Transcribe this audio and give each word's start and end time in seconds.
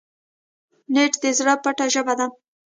نیت 0.93 1.13
د 1.23 1.25
زړه 1.39 1.53
پټه 1.63 1.85
ژبه 1.93 2.13
ده. 2.19 2.27